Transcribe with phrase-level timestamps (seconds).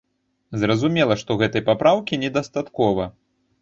[0.61, 3.03] Зразумела, што гэтай папраўкі недастаткова.